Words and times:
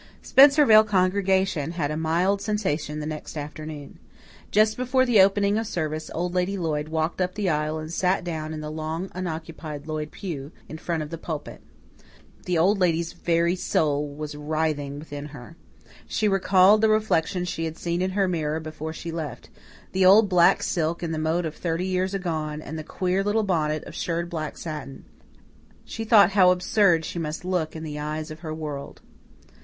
Spencervale 0.23 0.83
congregation 0.83 1.73
had 1.73 1.91
a 1.91 1.95
mild 1.95 2.41
sensation 2.41 2.99
the 3.01 3.05
next 3.05 3.37
afternoon. 3.37 3.99
Just 4.49 4.75
before 4.75 5.05
the 5.05 5.21
opening 5.21 5.59
of 5.59 5.67
service 5.67 6.09
Old 6.15 6.33
Lady 6.33 6.57
Lloyd 6.57 6.87
walked 6.87 7.21
up 7.21 7.35
the 7.35 7.49
aisle 7.51 7.77
and 7.77 7.93
sat 7.93 8.23
down 8.23 8.51
in 8.51 8.61
the 8.61 8.71
long 8.71 9.11
unoccupied 9.13 9.85
Lloyd 9.85 10.09
pew, 10.09 10.51
in 10.67 10.79
front 10.79 11.03
of 11.03 11.11
the 11.11 11.19
pulpit. 11.19 11.61
The 12.45 12.57
Old 12.57 12.79
Lady's 12.79 13.13
very 13.13 13.55
soul 13.55 14.15
was 14.15 14.33
writhing 14.33 14.97
within 14.97 15.25
her. 15.27 15.55
She 16.07 16.27
recalled 16.27 16.81
the 16.81 16.89
reflection 16.89 17.45
she 17.45 17.65
had 17.65 17.77
seen 17.77 18.01
in 18.01 18.09
her 18.17 18.27
mirror 18.27 18.59
before 18.59 18.93
she 18.93 19.11
left 19.11 19.51
the 19.91 20.03
old 20.03 20.27
black 20.29 20.63
silk 20.63 21.03
in 21.03 21.11
the 21.11 21.19
mode 21.19 21.45
of 21.45 21.53
thirty 21.55 21.85
years 21.85 22.15
agone 22.15 22.59
and 22.63 22.75
the 22.79 22.83
queer 22.83 23.23
little 23.23 23.43
bonnet 23.43 23.83
of 23.83 23.93
shirred 23.93 24.31
black 24.31 24.57
satin. 24.57 25.05
She 25.85 26.05
thought 26.05 26.31
how 26.31 26.49
absurd 26.49 27.05
she 27.05 27.19
must 27.19 27.45
look 27.45 27.75
in 27.75 27.83
the 27.83 27.99
eyes 27.99 28.31
of 28.31 28.39
her 28.39 28.51
world. 28.55 29.01